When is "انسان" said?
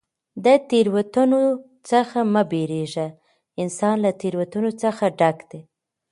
3.63-3.95